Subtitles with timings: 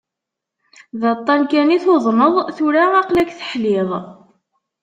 [1.01, 3.89] D aṭṭan kan i tuḍneḍ, tura aql-ik teḥliḍ.